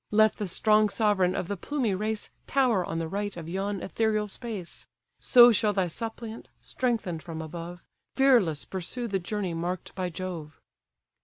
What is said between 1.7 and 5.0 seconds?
race Tower on the right of yon ethereal space;